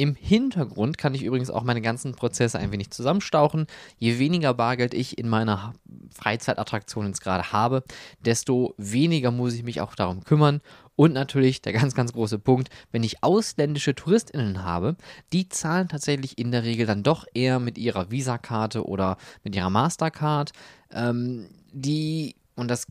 [0.00, 3.66] Im Hintergrund kann ich übrigens auch meine ganzen Prozesse ein wenig zusammenstauchen.
[3.98, 5.74] Je weniger Bargeld ich in meiner
[6.14, 7.84] Freizeitattraktion jetzt gerade habe,
[8.24, 10.62] desto weniger muss ich mich auch darum kümmern.
[10.96, 14.96] Und natürlich der ganz, ganz große Punkt, wenn ich ausländische TouristInnen habe,
[15.34, 19.68] die zahlen tatsächlich in der Regel dann doch eher mit ihrer Visa-Karte oder mit ihrer
[19.68, 20.52] Mastercard.
[20.92, 22.86] Ähm, die, und das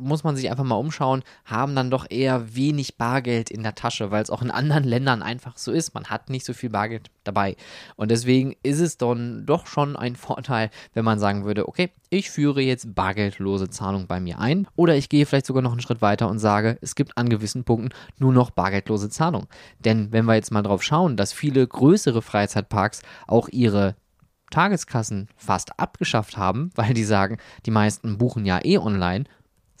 [0.00, 4.10] muss man sich einfach mal umschauen, haben dann doch eher wenig Bargeld in der Tasche,
[4.10, 5.94] weil es auch in anderen Ländern einfach so ist.
[5.94, 7.56] Man hat nicht so viel Bargeld dabei.
[7.96, 12.30] Und deswegen ist es dann doch schon ein Vorteil, wenn man sagen würde, okay, ich
[12.30, 14.66] führe jetzt bargeldlose Zahlung bei mir ein.
[14.76, 17.64] Oder ich gehe vielleicht sogar noch einen Schritt weiter und sage, es gibt an gewissen
[17.64, 19.46] Punkten nur noch bargeldlose Zahlung.
[19.78, 23.94] Denn wenn wir jetzt mal drauf schauen, dass viele größere Freizeitparks auch ihre
[24.50, 29.24] Tageskassen fast abgeschafft haben, weil die sagen, die meisten buchen ja eh online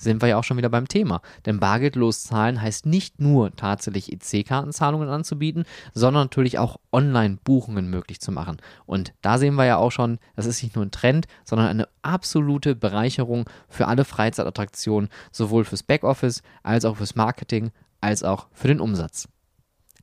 [0.00, 1.20] sind wir ja auch schon wieder beim Thema.
[1.46, 8.32] Denn bargeldlos zahlen heißt nicht nur tatsächlich EC-Kartenzahlungen anzubieten, sondern natürlich auch Online-Buchungen möglich zu
[8.32, 8.58] machen.
[8.86, 11.88] Und da sehen wir ja auch schon, das ist nicht nur ein Trend, sondern eine
[12.02, 18.68] absolute Bereicherung für alle Freizeitattraktionen, sowohl fürs Backoffice als auch fürs Marketing als auch für
[18.68, 19.28] den Umsatz.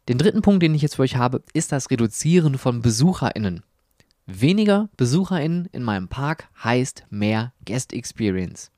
[0.07, 3.63] Den dritten Punkt, den ich jetzt für euch habe, ist das Reduzieren von BesucherInnen.
[4.25, 8.71] Weniger BesucherInnen in meinem Park heißt mehr Guest Experience.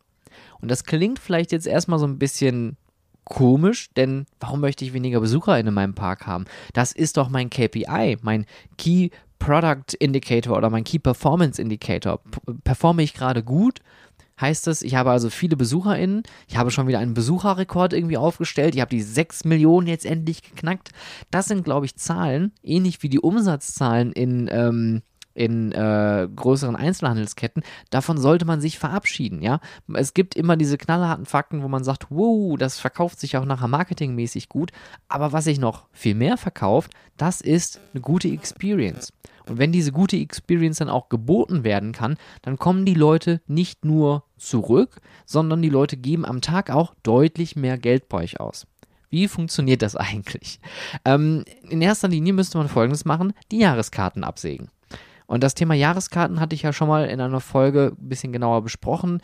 [0.61, 2.77] Und das klingt vielleicht jetzt erstmal so ein bisschen
[3.23, 6.45] komisch, denn warum möchte ich weniger Besucher in meinem Park haben?
[6.73, 8.45] Das ist doch mein KPI, mein
[8.77, 12.19] Key Product Indicator oder mein Key Performance Indicator.
[12.19, 13.79] P performe ich gerade gut?
[14.39, 18.73] Heißt es, ich habe also viele BesucherInnen, ich habe schon wieder einen Besucherrekord irgendwie aufgestellt,
[18.73, 20.91] ich habe die 6 Millionen jetzt endlich geknackt.
[21.29, 25.01] Das sind, glaube ich, Zahlen, ähnlich wie die Umsatzzahlen in ähm,
[25.39, 29.61] in äh, größeren Einzelhandelsketten, davon sollte man sich verabschieden, ja.
[29.93, 33.69] Es gibt immer diese knallharten Fakten, wo man sagt, wow, das verkauft sich auch nachher
[33.69, 34.71] marketingmäßig gut,
[35.07, 39.13] aber was sich noch viel mehr verkauft, das ist eine gute Experience.
[39.47, 43.85] Und wenn diese gute Experience dann auch geboten werden kann, dann kommen die Leute nicht
[43.85, 48.67] nur zurück, sondern die Leute geben am Tag auch deutlich mehr Geld bei euch aus.
[49.09, 50.59] Wie funktioniert das eigentlich?
[51.05, 54.69] Ähm, in erster Linie müsste man folgendes machen: die Jahreskarten absägen.
[55.29, 58.63] Und das Thema Jahreskarten hatte ich ja schon mal in einer Folge ein bisschen genauer
[58.63, 59.21] besprochen.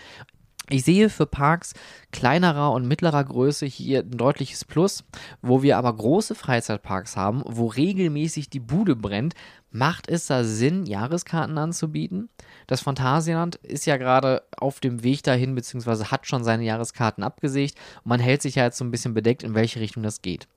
[0.70, 1.74] Ich sehe für Parks
[2.12, 5.04] kleinerer und mittlerer Größe hier ein deutliches Plus.
[5.41, 9.34] Wo wir aber große Freizeitparks haben, wo regelmäßig die Bude brennt,
[9.72, 12.30] macht es da Sinn, Jahreskarten anzubieten?
[12.68, 17.80] Das Phantasialand ist ja gerade auf dem Weg dahin, beziehungsweise hat schon seine Jahreskarten abgesägt
[18.04, 20.48] und man hält sich ja jetzt so ein bisschen bedeckt, in welche Richtung das geht.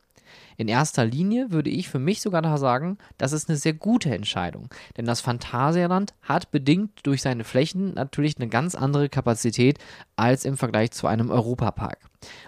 [0.56, 4.68] In erster Linie würde ich für mich sogar sagen, das ist eine sehr gute Entscheidung.
[4.96, 9.78] Denn das Phantasialand hat bedingt durch seine Flächen natürlich eine ganz andere Kapazität
[10.16, 11.98] als im Vergleich zu einem Europapark.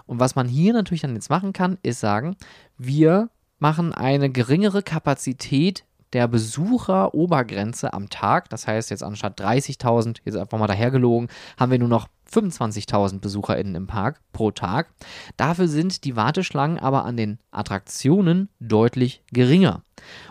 [0.07, 2.37] Und was man hier natürlich dann jetzt machen kann, ist sagen,
[2.79, 8.49] wir machen eine geringere Kapazität der Besucherobergrenze am Tag.
[8.51, 13.75] Das heißt, jetzt anstatt 30.000, jetzt einfach mal dahergelogen, haben wir nur noch 25.000 BesucherInnen
[13.75, 14.93] im Park pro Tag.
[15.37, 19.83] Dafür sind die Warteschlangen aber an den Attraktionen deutlich geringer.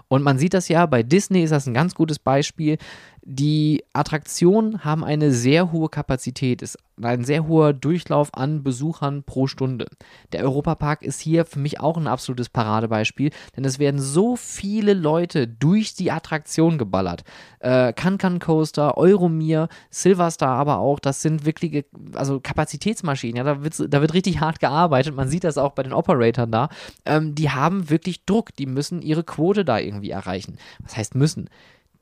[0.09, 2.77] Und man sieht das ja, bei Disney ist das ein ganz gutes Beispiel.
[3.23, 9.47] Die Attraktionen haben eine sehr hohe Kapazität, ist ein sehr hoher Durchlauf an Besuchern pro
[9.47, 9.87] Stunde.
[10.31, 14.93] Der Europapark ist hier für mich auch ein absolutes Paradebeispiel, denn es werden so viele
[14.93, 17.23] Leute durch die Attraktion geballert.
[17.59, 23.93] Äh, Can Coaster, Euromir, Silverstar aber auch, das sind wirkliche, also Kapazitätsmaschinen, ja, da wird,
[23.93, 26.69] da wird richtig hart gearbeitet, man sieht das auch bei den Operatoren da.
[27.05, 30.57] Ähm, die haben wirklich Druck, die müssen ihre Quote da irgendwie erreichen.
[30.81, 31.49] Was heißt müssen?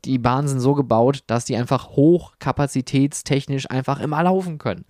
[0.06, 4.86] die Bahnen sind so gebaut, dass die einfach hochkapazitätstechnisch einfach immer laufen können.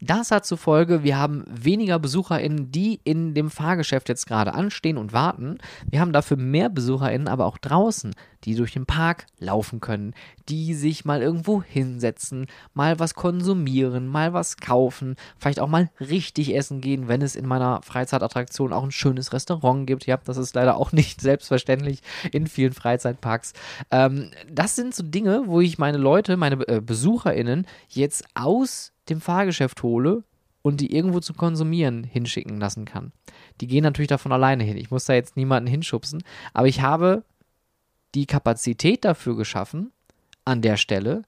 [0.00, 4.98] Das hat zur Folge, wir haben weniger BesucherInnen, die in dem Fahrgeschäft jetzt gerade anstehen
[4.98, 5.58] und warten.
[5.88, 8.12] Wir haben dafür mehr BesucherInnen, aber auch draußen,
[8.44, 10.14] die durch den Park laufen können,
[10.48, 16.54] die sich mal irgendwo hinsetzen, mal was konsumieren, mal was kaufen, vielleicht auch mal richtig
[16.54, 20.06] essen gehen, wenn es in meiner Freizeitattraktion auch ein schönes Restaurant gibt.
[20.06, 22.00] Ja, das ist leider auch nicht selbstverständlich
[22.32, 23.52] in vielen Freizeitparks.
[23.90, 29.20] Ähm, das sind so Dinge, wo ich meine Leute, meine äh, BesucherInnen jetzt aus dem
[29.20, 30.24] Fahrgeschäft hole
[30.62, 33.12] und die irgendwo zu konsumieren hinschicken lassen kann.
[33.60, 34.76] Die gehen natürlich davon alleine hin.
[34.76, 36.22] Ich muss da jetzt niemanden hinschubsen,
[36.54, 37.24] aber ich habe
[38.14, 39.92] die Kapazität dafür geschaffen,
[40.44, 41.22] an der Stelle,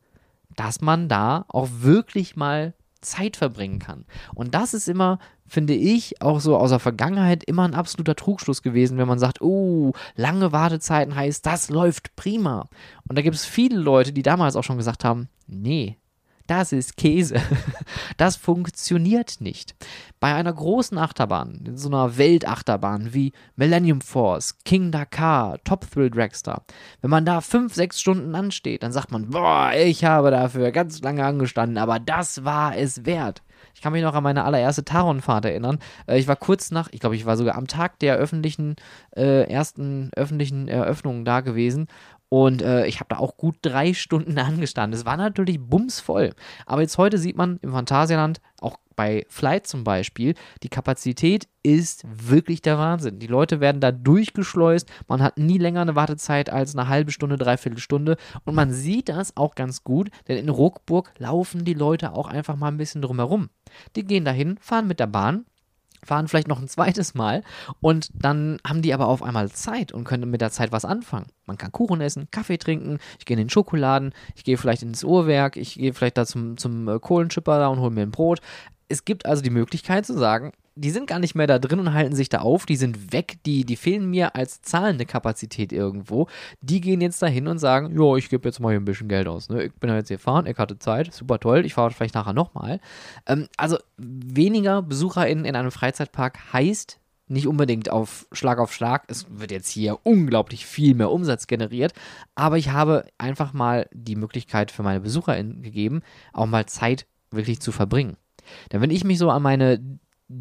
[0.57, 4.07] dass man da auch wirklich mal Zeit verbringen kann.
[4.35, 8.62] Und das ist immer, finde ich, auch so aus der Vergangenheit immer ein absoluter Trugschluss
[8.62, 12.66] gewesen, wenn man sagt, oh, lange Wartezeiten heißt, das läuft prima.
[13.09, 15.99] Und da gibt es viele Leute, die damals auch schon gesagt haben, nee,
[16.47, 17.37] das ist Käse.
[18.17, 19.75] Das funktioniert nicht.
[20.21, 26.11] Bei einer großen Achterbahn, in so einer Weltachterbahn wie Millennium Force, King Dakar, Top Thrill
[26.11, 26.63] Dragster,
[27.01, 31.01] wenn man da fünf, sechs Stunden ansteht, dann sagt man, boah, ich habe dafür ganz
[31.03, 33.43] lange angestanden, aber das war es wert.
[33.75, 35.79] Ich kann mich noch an meine allererste Taron-Fahrt erinnern.
[36.07, 38.77] Äh, ich war kurz nach, ich glaube, ich war sogar am Tag der öffentlichen,
[39.17, 41.89] äh, ersten öffentlichen Eröffnung da gewesen
[42.35, 44.99] und äh, ich habe da auch gut drei Stunden angestanden.
[44.99, 46.35] Es war natürlich bumsvoll.
[46.66, 52.03] Aber jetzt heute sieht man im Phantasialand, auch bei Flight zum Beispiel, die Kapazität ist
[52.05, 53.20] wirklich der Wahnsinn.
[53.20, 54.90] Die Leute werden da durchgeschleust.
[55.07, 58.16] Man hat nie länger eine Wartezeit als eine halbe Stunde, dreiviertel Stunde.
[58.44, 62.57] Und man sieht das auch ganz gut, denn in Ruckburg laufen die Leute auch einfach
[62.57, 63.49] mal ein bisschen drumherum.
[63.94, 65.47] Die gehen dahin, fahren mit der Bahn,
[66.05, 67.43] fahren vielleicht noch ein zweites Mal
[67.81, 71.27] und dann haben die aber auf einmal Zeit und können mit der Zeit was anfangen.
[71.47, 75.05] Man kann Kuchen essen, Kaffee trinken, ich gehe in den Schokoladen, ich gehe vielleicht ins
[75.05, 78.40] Uhrwerk, ich gehe vielleicht da zum, zum äh, Kohlenchipper da und hole mir ein Brot.
[78.88, 81.93] Es gibt also die Möglichkeit zu sagen, die sind gar nicht mehr da drin und
[81.93, 86.27] halten sich da auf, die sind weg, die, die fehlen mir als zahlende Kapazität irgendwo.
[86.61, 89.29] Die gehen jetzt dahin und sagen, jo, ich gebe jetzt mal hier ein bisschen Geld
[89.29, 89.49] aus.
[89.49, 89.65] Ne?
[89.65, 92.33] Ich bin ja jetzt hier fahren, ich hatte Zeit, super toll, ich fahre vielleicht nachher
[92.33, 92.81] nochmal.
[93.27, 99.05] Ähm, also weniger BesucherInnen in einem Freizeitpark heißt nicht unbedingt auf Schlag auf Schlag.
[99.09, 101.93] Es wird jetzt hier unglaublich viel mehr Umsatz generiert,
[102.35, 107.61] aber ich habe einfach mal die Möglichkeit für meine BesucherInnen gegeben, auch mal Zeit wirklich
[107.61, 108.17] zu verbringen.
[108.73, 109.81] Denn wenn ich mich so an meine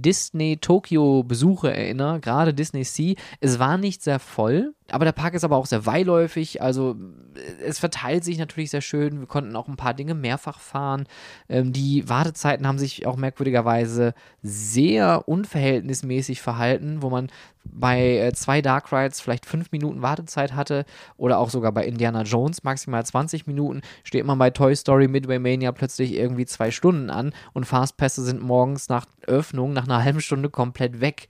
[0.02, 5.58] Disney-Tokio-Besuche erinnere, gerade Disney Sea, es war nicht sehr voll, aber der Park ist aber
[5.58, 6.96] auch sehr weitläufig, also
[7.66, 9.20] es verteilt sich natürlich sehr schön.
[9.20, 11.08] Wir konnten auch ein paar Dinge mehrfach fahren.
[11.50, 17.30] Ähm, die Wartezeiten haben sich auch merkwürdigerweise sehr unverhältnismäßig verhalten, wo man
[17.64, 20.86] bei äh, zwei Dark Rides vielleicht fünf Minuten Wartezeit hatte
[21.18, 25.40] oder auch sogar bei Indiana Jones maximal 20 Minuten, steht man bei Toy Story Midway
[25.40, 30.22] Mania plötzlich irgendwie zwei Stunden an und Fastpässe sind morgens nach Öffnung nach einer halben
[30.22, 31.30] Stunde komplett weg.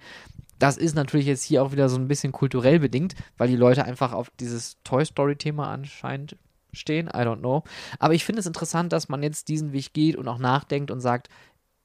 [0.63, 3.83] Das ist natürlich jetzt hier auch wieder so ein bisschen kulturell bedingt, weil die Leute
[3.83, 6.37] einfach auf dieses Toy Story-Thema anscheinend
[6.71, 7.07] stehen.
[7.07, 7.63] I don't know.
[7.99, 11.01] Aber ich finde es interessant, dass man jetzt diesen Weg geht und auch nachdenkt und
[11.01, 11.27] sagt,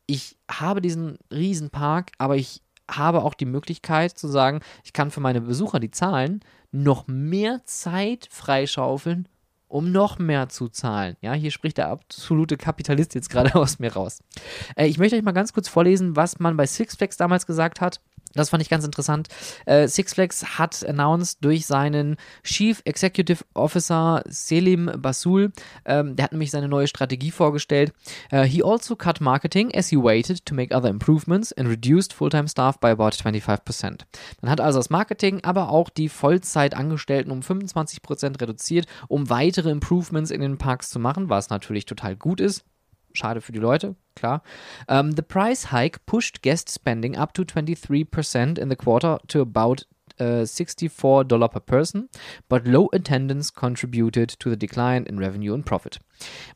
[0.07, 5.19] ich habe diesen Riesenpark, aber ich habe auch die Möglichkeit zu sagen, ich kann für
[5.19, 6.39] meine Besucher, die zahlen,
[6.71, 9.27] noch mehr Zeit freischaufeln,
[9.67, 11.17] um noch mehr zu zahlen.
[11.21, 14.21] Ja, hier spricht der absolute Kapitalist jetzt gerade aus mir raus.
[14.77, 17.81] Äh, ich möchte euch mal ganz kurz vorlesen, was man bei Six Flags damals gesagt
[17.81, 18.01] hat.
[18.39, 19.29] Das fand ich ganz interessant.
[19.67, 25.53] Äh, Six Flags hat announced durch seinen Chief Executive Officer Selim Basul,
[25.85, 27.93] ähm, der hat nämlich seine neue Strategie vorgestellt.
[28.33, 32.47] Uh, he also cut marketing as he waited to make other improvements and reduced full-time
[32.49, 34.03] staff by about 25%.
[34.41, 40.31] Man hat also das Marketing, aber auch die Vollzeitangestellten um 25% reduziert, um weitere Improvements
[40.31, 42.65] in den Parks zu machen, was natürlich total gut ist.
[43.19, 44.43] Schade für die Leute, klar.
[44.89, 49.85] Um, the price hike pushed guest spending up to 23% in the quarter to about
[50.21, 52.09] uh, $64 per person,
[52.49, 56.01] but low attendance contributed to the decline in revenue and profit.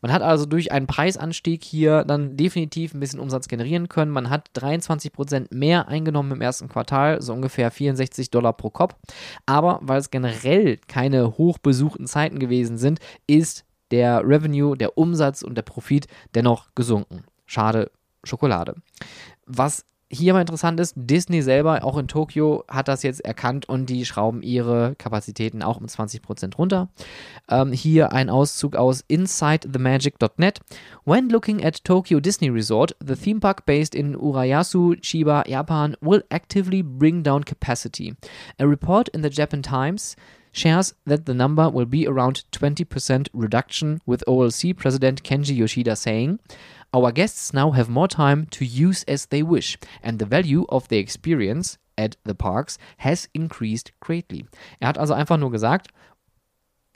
[0.00, 4.10] Man hat also durch einen Preisanstieg hier dann definitiv ein bisschen Umsatz generieren können.
[4.10, 8.96] Man hat 23% mehr eingenommen im ersten Quartal, so ungefähr 64 Dollar pro Kopf.
[9.46, 15.54] Aber weil es generell keine hochbesuchten Zeiten gewesen sind, ist der Revenue, der Umsatz und
[15.54, 17.24] der Profit dennoch gesunken.
[17.46, 17.90] Schade,
[18.24, 18.74] Schokolade.
[19.46, 23.86] Was hier mal interessant ist, Disney selber, auch in Tokio, hat das jetzt erkannt und
[23.86, 26.90] die schrauben ihre Kapazitäten auch um 20% runter.
[27.48, 30.60] Ähm, hier ein Auszug aus InsideTheMagic.net.
[31.06, 36.22] When looking at Tokyo Disney Resort, the theme park based in Urayasu, Chiba, Japan will
[36.30, 38.14] actively bring down capacity.
[38.58, 40.14] A report in the Japan Times
[40.52, 46.38] shares that the number will be around 20% reduction, with OLC President Kenji Yoshida saying,
[46.94, 50.88] Our guests now have more time to use as they wish, and the value of
[50.88, 54.46] their experience at the parks has increased greatly.
[54.80, 55.88] Er hat also einfach nur gesagt,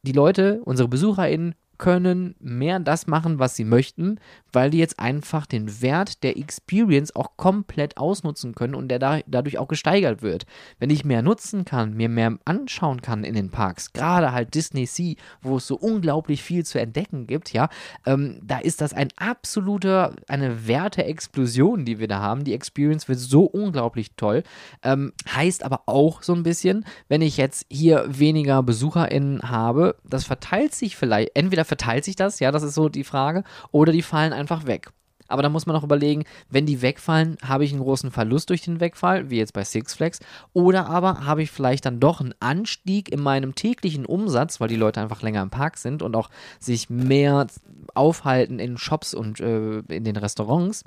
[0.03, 4.19] die Leute, unsere BesucherInnen, können mehr das machen, was sie möchten,
[4.57, 9.21] weil die jetzt einfach den Wert der Experience auch komplett ausnutzen können und der da,
[9.27, 10.47] dadurch auch gesteigert wird.
[10.79, 14.87] Wenn ich mehr nutzen kann, mir mehr anschauen kann in den Parks, gerade halt Disney
[14.87, 17.69] Sea, wo es so unglaublich viel zu entdecken gibt, ja,
[18.07, 22.45] ähm, da ist das ein absoluter, eine Werteexplosion, die wir da haben.
[22.45, 24.43] Die Experience wird so unglaublich toll.
[24.83, 30.25] Ähm, heißt aber auch so ein bisschen, wenn ich jetzt hier weniger BesucherInnen habe, das
[30.25, 32.41] verteilt sich vielleicht entweder verteilt sich das?
[32.41, 33.45] Ja, das ist so die Frage.
[33.71, 34.91] Oder die fallen einfach weg.
[35.29, 38.63] Aber da muss man auch überlegen, wenn die wegfallen, habe ich einen großen Verlust durch
[38.63, 40.21] den Wegfall, wie jetzt bei Six Flags,
[40.53, 44.77] oder aber habe ich vielleicht dann doch einen Anstieg in meinem täglichen Umsatz, weil die
[44.77, 46.31] Leute einfach länger im Park sind und auch
[46.61, 47.47] sich mehr
[47.95, 50.85] aufhalten in Shops und äh, in den Restaurants,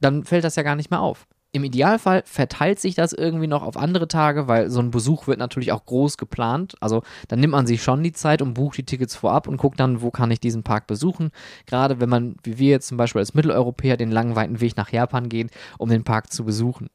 [0.00, 1.26] dann fällt das ja gar nicht mehr auf.
[1.56, 5.38] Im Idealfall verteilt sich das irgendwie noch auf andere Tage, weil so ein Besuch wird
[5.38, 6.74] natürlich auch groß geplant.
[6.80, 9.80] Also dann nimmt man sich schon die Zeit und bucht die Tickets vorab und guckt
[9.80, 11.30] dann, wo kann ich diesen Park besuchen.
[11.64, 14.92] Gerade wenn man, wie wir jetzt zum Beispiel als Mitteleuropäer, den langen, weiten Weg nach
[14.92, 16.90] Japan gehen, um den Park zu besuchen.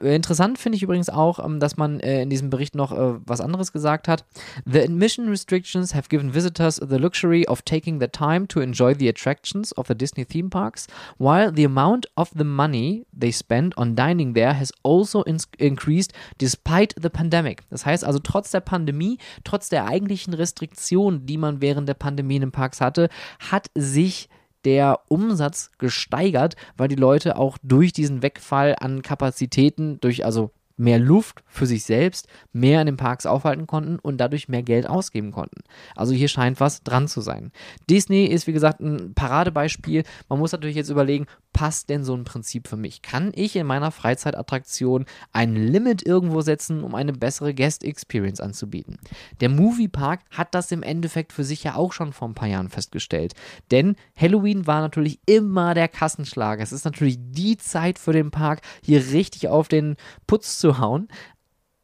[0.00, 3.40] Interessant finde ich übrigens auch, ähm, dass man äh, in diesem Bericht noch äh, was
[3.40, 4.24] anderes gesagt hat.
[4.64, 9.08] The admission restrictions have given visitors the luxury of taking the time to enjoy the
[9.08, 13.94] attractions of the Disney theme parks, while the amount of the money they spend on
[13.96, 17.62] dining there has also in increased despite the pandemic.
[17.70, 22.36] Das heißt also, trotz der Pandemie, trotz der eigentlichen Restriktionen, die man während der Pandemie
[22.36, 24.28] in den Parks hatte, hat sich
[24.64, 30.98] der Umsatz gesteigert, weil die Leute auch durch diesen Wegfall an Kapazitäten, durch also mehr
[30.98, 35.32] Luft für sich selbst, mehr in den Parks aufhalten konnten und dadurch mehr Geld ausgeben
[35.32, 35.62] konnten.
[35.94, 37.52] Also hier scheint was dran zu sein.
[37.88, 40.04] Disney ist, wie gesagt, ein Paradebeispiel.
[40.28, 43.02] Man muss natürlich jetzt überlegen, passt denn so ein Prinzip für mich?
[43.02, 48.98] Kann ich in meiner Freizeitattraktion ein Limit irgendwo setzen, um eine bessere Guest Experience anzubieten?
[49.40, 52.70] Der Moviepark hat das im Endeffekt für sich ja auch schon vor ein paar Jahren
[52.70, 53.34] festgestellt.
[53.70, 56.62] Denn Halloween war natürlich immer der Kassenschlager.
[56.62, 61.08] Es ist natürlich die Zeit für den Park, hier richtig auf den Putz zu hauen.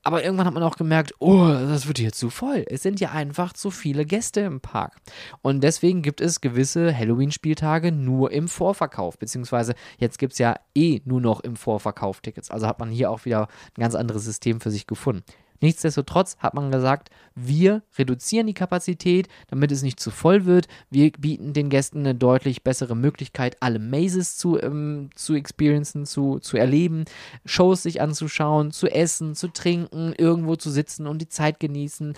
[0.04, 2.64] Aber irgendwann hat man auch gemerkt, oh, das wird hier zu voll.
[2.68, 4.96] Es sind ja einfach zu viele Gäste im Park.
[5.42, 9.18] Und deswegen gibt es gewisse Halloween-Spieltage nur im Vorverkauf.
[9.18, 12.50] Beziehungsweise jetzt gibt es ja eh nur noch im Vorverkauf Tickets.
[12.50, 15.24] Also hat man hier auch wieder ein ganz anderes System für sich gefunden.
[15.60, 20.68] Nichtsdestotrotz hat man gesagt, wir reduzieren die Kapazität, damit es nicht zu voll wird.
[20.90, 26.38] Wir bieten den Gästen eine deutlich bessere Möglichkeit, alle Mazes zu, ähm, zu experiencen, zu,
[26.38, 27.04] zu erleben,
[27.44, 32.14] Shows sich anzuschauen, zu essen, zu trinken, irgendwo zu sitzen und die Zeit genießen.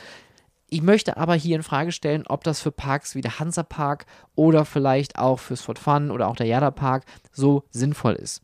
[0.69, 4.07] Ich möchte aber hier in Frage stellen, ob das für Parks wie der Hansa Park
[4.37, 8.43] oder vielleicht auch fürs Fort Fun oder auch der Jada Park so sinnvoll ist.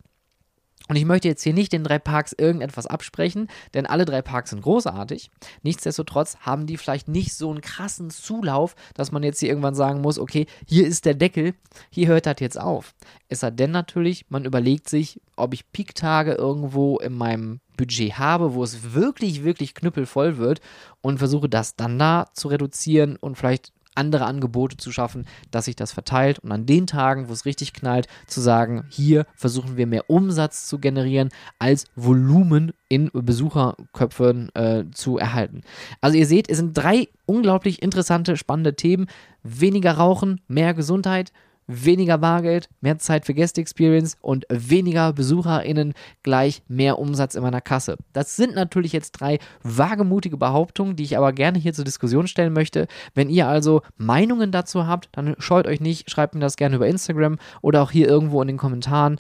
[0.89, 4.51] Und ich möchte jetzt hier nicht den drei Parks irgendetwas absprechen, denn alle drei Parks
[4.51, 5.31] sind großartig.
[5.63, 10.01] Nichtsdestotrotz haben die vielleicht nicht so einen krassen Zulauf, dass man jetzt hier irgendwann sagen
[10.01, 11.55] muss, okay, hier ist der Deckel,
[11.91, 12.95] hier hört das jetzt auf.
[13.29, 18.55] Es sei denn natürlich, man überlegt sich, ob ich Peaktage irgendwo in meinem Budget habe,
[18.55, 20.61] wo es wirklich, wirklich knüppelvoll wird
[21.03, 25.77] und versuche das dann da zu reduzieren und vielleicht andere Angebote zu schaffen, dass sich
[25.77, 29.87] das verteilt und an den Tagen, wo es richtig knallt, zu sagen, hier versuchen wir
[29.87, 35.63] mehr Umsatz zu generieren, als Volumen in Besucherköpfen äh, zu erhalten.
[36.01, 39.07] Also ihr seht, es sind drei unglaublich interessante, spannende Themen.
[39.43, 41.33] Weniger Rauchen, mehr Gesundheit,
[41.67, 47.61] weniger Bargeld, mehr Zeit für Guest Experience und weniger BesucherInnen gleich mehr Umsatz in meiner
[47.61, 47.97] Kasse.
[48.13, 52.53] Das sind natürlich jetzt drei wagemutige Behauptungen, die ich aber gerne hier zur Diskussion stellen
[52.53, 52.87] möchte.
[53.15, 56.87] Wenn ihr also Meinungen dazu habt, dann scheut euch nicht, schreibt mir das gerne über
[56.87, 59.19] Instagram oder auch hier irgendwo in den Kommentaren